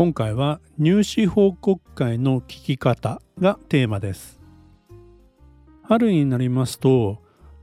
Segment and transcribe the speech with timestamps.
[0.00, 4.40] 今回は入試報告会の聞き方がテーマです。
[5.82, 7.18] 春になりますと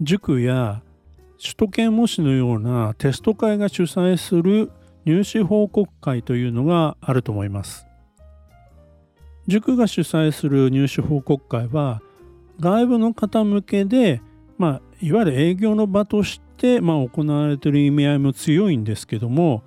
[0.00, 0.80] 塾や
[1.36, 4.72] 首都圏模試のようなテスト会が主催する
[5.04, 7.86] 入試報告会というのがあると思います。
[9.46, 12.00] 塾が主催する入試報告会は
[12.60, 14.22] 外部の方向けで、
[14.56, 19.64] まあ、いわゆる営業の場として、まあ、行われている意味合いも強いんですけども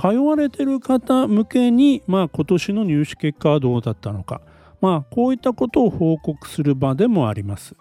[0.00, 4.40] 通われてる方向けに、まあ、今年の入試結果はどうだったのか、
[4.80, 7.76] まあ、こういったことを報告する場でもあります。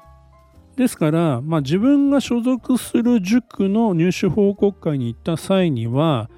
[0.75, 6.29] ですから、まあ、自分が所属する塾の入試報告会に行った際には、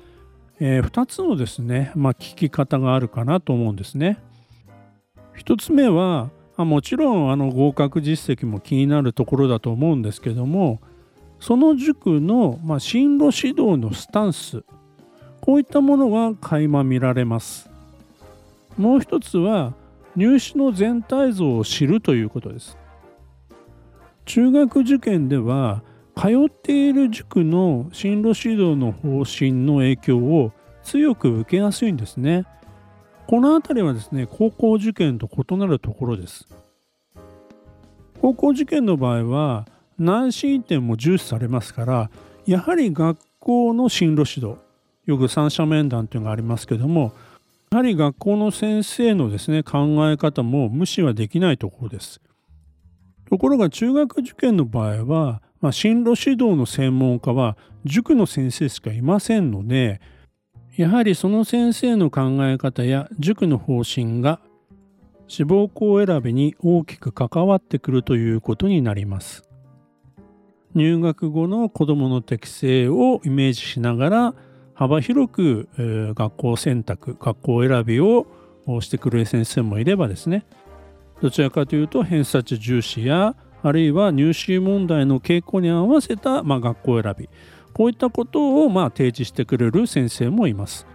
[0.59, 4.19] えー、2つのですね、まあ、聞き方があるかなと思うんですね。
[5.35, 10.79] 1つ目はあもちろんあの合格実績も気になるところだと思うんですけども
[11.39, 14.63] その塾の、まあ、進路指導のスタンス
[15.51, 17.69] こういったものが垣間見られます。
[18.77, 19.73] もう一つは
[20.15, 22.77] 入試の全体像を知るということです。
[24.23, 25.83] 中学受験では
[26.15, 32.45] 通っている塾の進路指導の方針の影響を強く受けやすいんですね。
[33.27, 36.47] この辺りはですね高校受験と異なるところです。
[38.21, 39.67] 高校受験の場合は
[39.99, 42.09] 内申点も重視されますから
[42.45, 44.57] やはり学校の進路指導
[45.11, 47.13] よく三者面談というのがありますけども
[47.69, 52.21] やはり学校の先生のですね考え方も無視はできないところです。
[53.29, 60.01] ところが中学受験の場合は、まあ、進路指導の専門家は塾の先生しかいませんので
[60.75, 64.41] やはりその先生の考え方や塾の方針が
[65.27, 69.43] 志望校選びに大きく関わってくるということになります。
[70.73, 74.35] 入学後の子どもの適性をイメージしながら
[74.73, 78.27] 幅広く、えー、学校選択学校選びを
[78.81, 80.45] してくれる先生もいればですね
[81.21, 87.29] どちらかというと偏差値重視やあるいは入試問題の傾向に合わせた、まあ、学校選び
[87.73, 90.85] こういったことを、まあ、提示してくれる先生もいます。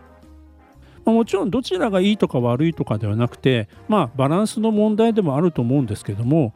[1.04, 6.52] まあ、もちろんどちらがいいとか悪いとかではなくて、まあ、バランスの問題でもあると思うんですけども、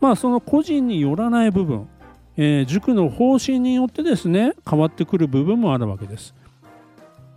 [0.00, 1.88] まあ、その個人によらない部分、
[2.36, 6.34] えー、塾の方針によってですね変わってくる部分もあるわけです。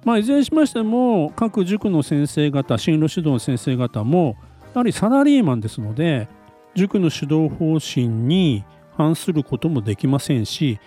[0.03, 4.35] まあ、いずれにしましても各塾の先生方進路指導の先生方も
[4.73, 6.27] やはりサラリーマンですので
[6.73, 8.63] 塾の指導方針に
[8.97, 10.79] 反することもできませんし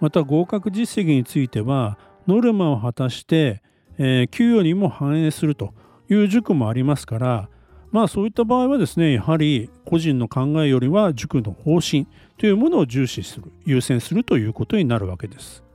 [0.00, 3.62] また合格実績についてはノルマを果たして、
[3.98, 5.72] えー、給与にも反映すると
[6.08, 7.48] いう塾もありますから
[7.92, 12.08] まあそういった場合はですねやはり個人の考えよりは塾の方針
[12.38, 15.65] というものを重視する優先するということになるわけです。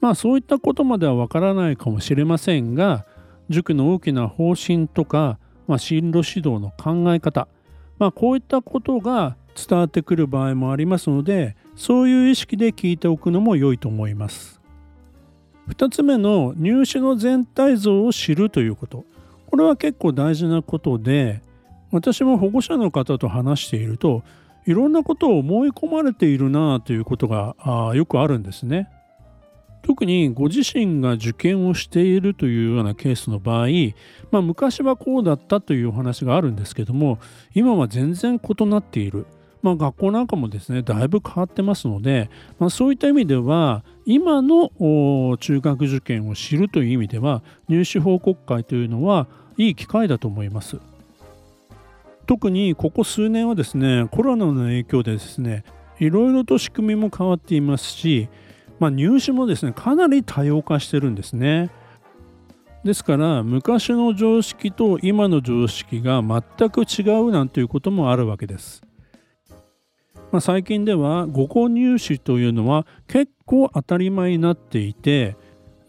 [0.00, 3.04] まあそういったことまではわからないかもしれませんが
[3.48, 7.48] 塾の大きな方針とか、まあ、進路指導の考え方、
[7.98, 14.58] まあ、こういったことが伝わってくる場合もありますのでそういう意識で聞いておくのも良いと思います。
[15.68, 19.04] 2つ目の入試の全体像を知るということ
[19.46, 21.42] これは結構大事なことで
[21.90, 24.22] 私も保護者の方と話していると
[24.66, 27.54] いろんなことを思い込まれているなということが
[27.94, 28.88] よくあるんですね。
[29.82, 33.68] 特にご自身が受験をしているというようなケースの場合、
[34.30, 37.18] まあ、昔はこうだったというお話があるんですけども
[37.54, 39.26] 今は全然異なっている、
[39.62, 44.70] まあ、学校なんかもですねだいぶ変わってますので、まあ、そういった意味では今の
[45.38, 49.26] 中学受験を知るという意味では入試報告会というのは
[49.56, 50.78] いい機会だと思います。
[52.26, 55.64] 特にここ数年はですねコロナの影響でですね
[55.98, 58.28] いろいろと仕組みも変わっていますし
[58.78, 61.70] まあ、入試もですねかなり多様化してるんですね。
[62.84, 68.82] ですから昔の常識と今の常識が全く違うなんていうこともあるわけです。
[70.30, 75.36] まあ、最近では5個入試というのは結構当たり前になっていて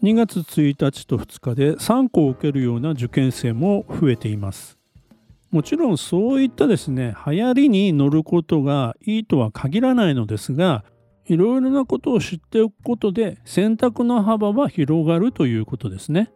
[0.02, 4.78] 2月1日と2日で3個受けるような受験生も増えています。
[5.50, 10.84] もちろんそういったですね流行りに乗ることがいいとは限らないのですが
[11.30, 16.32] いろいろなことを知っておくことで選択の幅は広がるということですね。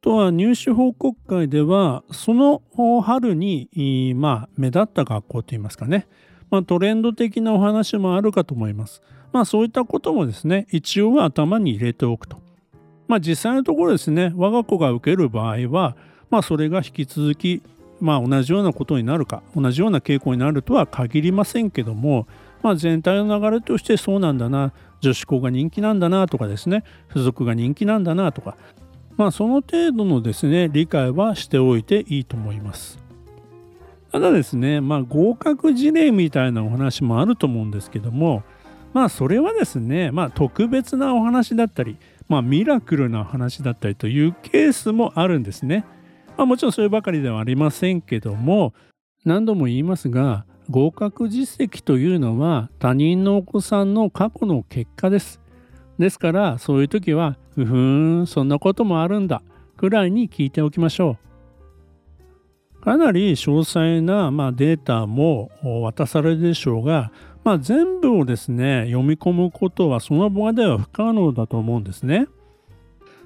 [0.00, 2.62] とは入試報告会ではその
[3.02, 6.08] 春に、まあ、目立った学校といいますかね、
[6.50, 9.00] まあ、トレンド的なお話もあるかと思います。
[9.32, 12.38] まあそういったこともですね一応は頭に入れておくと。
[13.06, 15.96] まあ実際のところですね我が子が受ける場合は
[16.30, 17.62] まあそれが引き続き
[18.00, 22.26] まあ同じようなことになるか同じような傾向になるとは限りませんけども
[22.62, 24.72] まあ全体の流れとしてそうなんだな。
[25.00, 26.84] 女子校が人気なんだなとかですね。
[27.08, 28.56] 付属が人気なんだなとか。
[29.16, 32.98] まあその程度のですね理解はしておいていいと思います。
[34.12, 38.42] ただですねまあ合格事例みたいなお話もあると思うんですけども。
[38.94, 45.84] まあそれはですねまあ特別なお話だったりまあミラクルな話だったりというケースもあるんですね。
[46.36, 48.72] まあもちろんそればかりではありませんけども。
[49.24, 55.40] 何度も言いますが合格実績というのは他人のお子さんの過去の結果です。
[55.98, 59.42] ですからそういう時はふふんそんなこともあるんだ
[59.76, 61.16] くらいに聞いておきましょ
[62.80, 62.82] う。
[62.82, 65.50] かなり詳細な、まあ、データも
[65.82, 67.12] 渡されるでしょうが、
[67.44, 72.28] まあ、全部をですね読み込むことはその場では不可能だと思うんですね。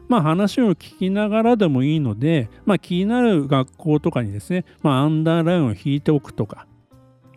[0.09, 6.67] まあ、話を聞きながらでもいいので、まあ、気になる学校とかにですね、まあ、アンダーラインを引いておくとか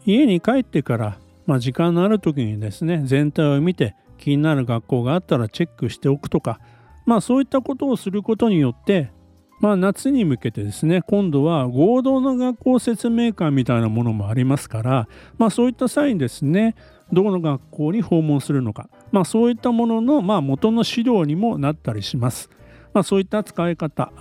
[0.06, 6.60] 家に帰ってから、まあ、時間のある時にですね全体を見て気になる学校があったらチェックしておくとか、
[7.06, 9.12] まあ、そういったことをすることによって
[9.60, 15.08] まあ、夏に向けてですね今度は合同の学校説明会みたいなものもありますから、
[15.38, 16.76] まあ、そういった際にですね
[17.12, 22.50] どこの学校に訪問するのか、まあ、そういったものの、まあ、元の資料にもなったりします。
[22.94, 24.12] まあ、そういった使い方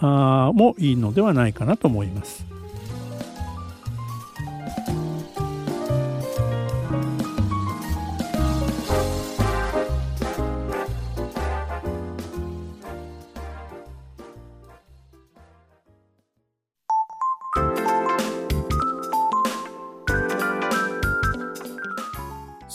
[0.52, 2.44] もいいのではないかなと思います。